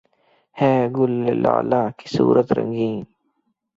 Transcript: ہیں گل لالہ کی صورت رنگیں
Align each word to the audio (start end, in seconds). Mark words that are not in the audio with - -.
ہیں 0.57 0.81
گل 0.95 1.13
لالہ 1.43 1.81
کی 1.97 2.07
صورت 2.15 2.47
رنگیں 2.57 2.97